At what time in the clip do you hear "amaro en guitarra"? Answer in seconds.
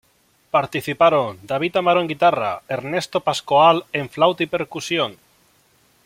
1.77-2.63